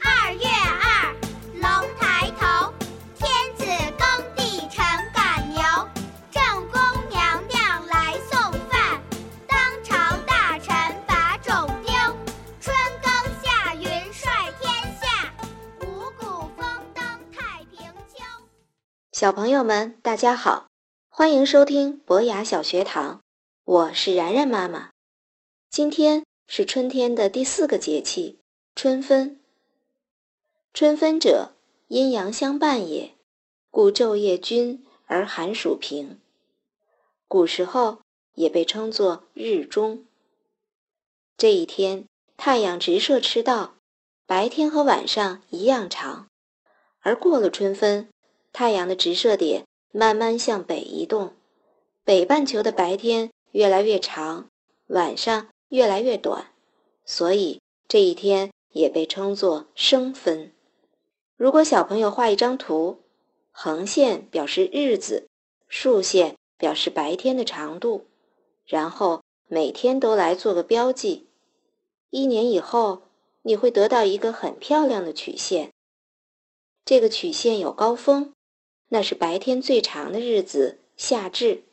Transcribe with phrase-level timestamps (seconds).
[0.00, 0.46] 二月
[0.80, 1.14] 二
[1.54, 2.72] 龙抬头
[3.16, 3.64] 天子
[3.96, 5.60] 耕地臣赶牛
[6.30, 9.00] 正宫娘娘来送饭
[9.46, 9.94] 当朝
[10.26, 10.74] 大臣
[11.06, 11.52] 把种
[11.84, 11.94] 丢
[12.60, 13.10] 春耕
[13.42, 15.32] 夏耘率天下
[15.82, 18.24] 五谷丰登太平秋
[19.12, 20.66] 小朋友们大家好
[21.08, 23.20] 欢迎收听博雅小学堂。
[23.68, 24.92] 我是然然妈妈。
[25.68, 28.38] 今天是春天的第四个节气——
[28.74, 29.40] 春分。
[30.72, 31.52] 春分者，
[31.88, 33.12] 阴阳相伴也，
[33.70, 36.18] 故昼夜均而寒暑平。
[37.26, 37.98] 古时候
[38.36, 40.06] 也被称作日中。
[41.36, 42.06] 这一天，
[42.38, 43.74] 太阳直射赤道，
[44.24, 46.26] 白天和晚上一样长。
[47.00, 48.08] 而过了春分，
[48.50, 51.34] 太阳的直射点慢慢向北移动，
[52.02, 54.48] 北半球的白天越来越长，
[54.88, 56.52] 晚上越来越短，
[57.04, 60.52] 所以这一天也被称作生分。
[61.36, 63.00] 如果小朋友画一张图，
[63.50, 65.28] 横线表示日子，
[65.68, 68.06] 竖线表示白天的长度，
[68.66, 71.28] 然后每天都来做个标记，
[72.10, 73.02] 一年以后
[73.42, 75.72] 你会得到一个很漂亮的曲线。
[76.84, 78.32] 这个曲线有高峰，
[78.88, 81.64] 那是白天最长的日子，夏至；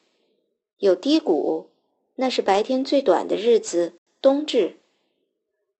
[0.77, 1.69] 有低谷，
[2.15, 4.77] 那是白天最短的日子，冬至。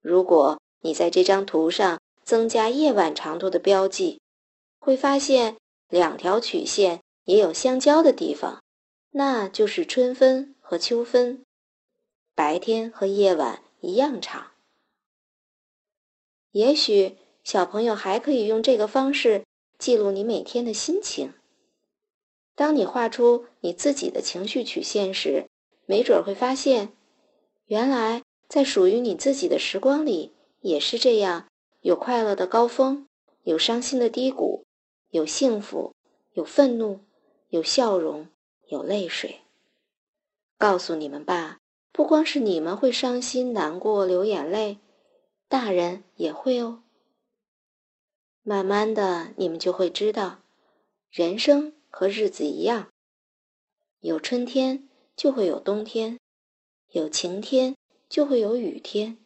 [0.01, 4.21] 如果你在这张图上增加夜晚长度的标记，
[4.79, 5.57] 会发现
[5.89, 8.61] 两条曲线也有相交的地方，
[9.11, 11.43] 那就是春分和秋分，
[12.33, 14.51] 白天和夜晚一样长。
[16.51, 19.43] 也许小朋友还可以用这个方式
[19.77, 21.33] 记录你每天的心情。
[22.55, 25.49] 当你画出你自己的情绪曲线时，
[25.85, 26.93] 没准会发现，
[27.65, 31.47] 原来在属于你自己的时光里也是这样：
[31.81, 33.07] 有快乐的高峰，
[33.43, 34.63] 有伤心的低谷，
[35.09, 35.93] 有幸福，
[36.33, 37.01] 有愤怒，
[37.49, 38.27] 有笑容，
[38.67, 39.41] 有泪水。
[40.57, 41.59] 告诉你们吧，
[41.91, 44.77] 不光是你们会伤心、难过、流眼泪。
[45.47, 46.81] 大人也会哦。
[48.41, 50.39] 慢慢的，你们就会知道，
[51.11, 52.89] 人生和日子一样，
[54.01, 56.19] 有春天就会有冬天，
[56.89, 57.77] 有晴天
[58.09, 59.17] 就会有雨天。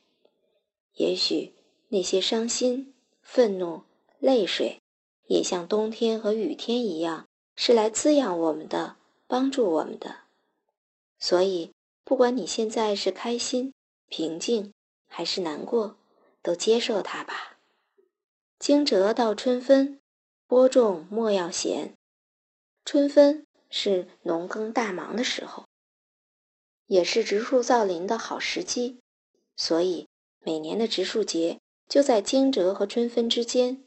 [0.94, 1.56] 也许
[1.88, 2.94] 那些伤心、
[3.24, 3.82] 愤怒、
[4.20, 4.80] 泪水，
[5.26, 7.26] 也像冬天和雨天一样，
[7.56, 10.18] 是来滋养我们的，帮助我们的。
[11.18, 11.72] 所以，
[12.04, 13.74] 不管你现在是开心、
[14.08, 14.72] 平静，
[15.08, 15.98] 还是难过。
[16.44, 17.58] 都接受它吧。
[18.60, 20.00] 惊蛰到春分，
[20.48, 21.96] 播种莫要闲。
[22.92, 25.68] 春分是农耕大忙的时候，
[26.88, 28.98] 也是植树造林的好时机，
[29.56, 30.08] 所以
[30.40, 33.84] 每年的植树节就在惊蛰和春分之间。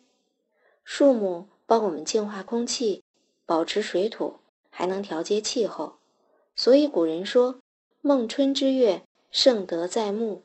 [0.84, 3.02] 树木帮我们净化空气，
[3.44, 4.38] 保持水土，
[4.70, 5.98] 还能调节气候，
[6.54, 7.58] 所以古人说
[8.02, 9.02] ：“孟春之月，
[9.32, 10.44] 盛德在穆。”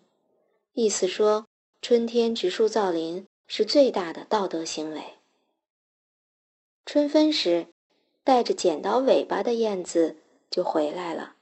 [0.74, 1.46] 意思说。
[1.80, 5.04] 春天植树造林是最大的道德行为。
[6.88, 7.68] 春分时，
[8.28, 10.18] 带着剪刀尾巴的燕子
[10.52, 11.36] 就回来了。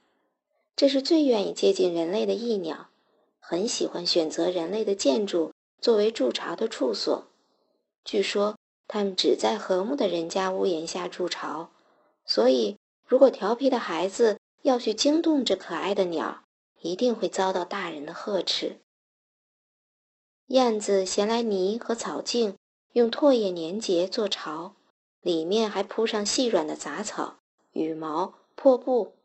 [0.76, 2.90] 这是最愿意接近人类的翼鸟，
[3.40, 7.26] 很喜欢选择人类的建筑作为筑巢的处所。
[8.04, 11.70] 据说，它们只在和睦的人家屋檐下筑巢。
[12.24, 16.44] 所以，如果调皮的孩子要去惊动这可爱的鸟，
[16.82, 18.78] 一定会遭到大人的呵斥。
[20.46, 22.54] 燕子衔来泥和草茎，
[22.92, 24.76] 用唾液粘结做巢，
[25.26, 27.38] 里面还铺上细软的杂草、
[27.72, 29.16] 羽毛、破布。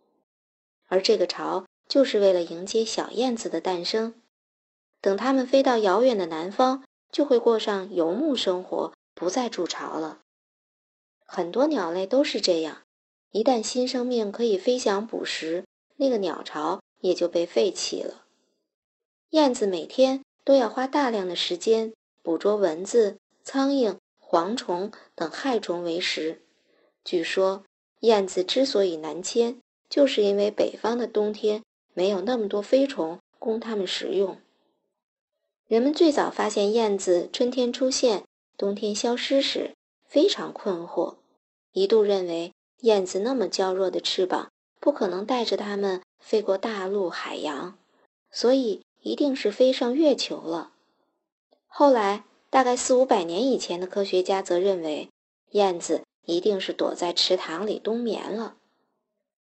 [0.87, 4.15] 而这个巢就是为了迎接小燕子的诞生。
[4.99, 10.21] 等它们飞到遥远的南方，就会过上游牧生活，不再筑巢了。
[11.25, 12.81] 很多鸟类都是这样，
[13.29, 15.65] 一旦新生命可以飞翔捕食，
[15.97, 18.25] 那个鸟巢也就被废弃了。
[19.29, 20.23] 燕子每天。
[20.43, 21.93] 都要花大量的时间
[22.23, 23.97] 捕捉蚊子、苍蝇、
[24.31, 26.41] 蝗虫等害虫为食。
[27.03, 27.65] 据说，
[27.99, 31.61] 燕子之所以南迁，就是因为北方的冬天
[31.93, 34.37] 没有那么多飞虫供它们食用。
[35.67, 38.23] 人们最早发现燕子春天出现、
[38.57, 39.75] 冬天消失时，
[40.07, 41.17] 非常困惑，
[41.73, 44.49] 一度认为燕子那么娇弱的翅膀
[44.79, 47.77] 不可能带着它们飞过大陆海洋，
[48.31, 48.81] 所以。
[49.03, 50.73] 一定是飞上月球了。
[51.65, 55.09] 后来，大概四五百年以前的科学家则认为，
[55.51, 58.57] 燕子一定是躲在池塘里冬眠了。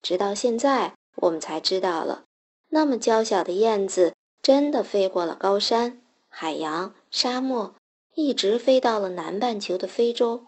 [0.03, 2.25] 直到现在，我们才知道了，
[2.69, 7.77] 那么娇小的燕子真的飞过了高山、海洋、沙漠，
[8.17, 10.47] 一直飞到了南半球的非洲。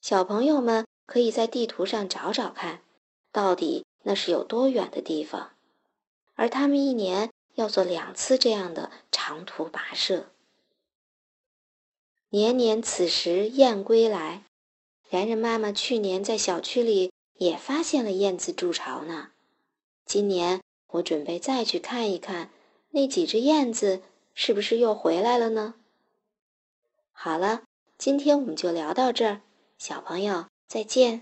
[0.00, 2.82] 小朋友们可以在地图上找找看，
[3.32, 5.50] 到底那是有多远的地方。
[6.36, 10.26] 而他们一年要做两次这样的长途跋涉。
[12.34, 14.42] 年年此时燕归来，
[15.10, 19.32] 然然妈妈去年在小区里也发现了燕子筑巢呢。
[20.06, 20.62] 今年
[20.92, 22.48] 我准备再去看一看，
[22.92, 24.00] 那几只燕子
[24.32, 25.74] 是不是又回来了呢？
[27.12, 27.64] 好了，
[27.98, 29.42] 今天我们就聊到这儿。
[29.76, 31.20] 小朋友，再见。